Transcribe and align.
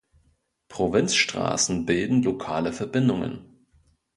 Provinzstraßen 0.69 1.85
bilden 1.85 2.23
lokale 2.23 2.73
Verbindungen. 2.73 3.59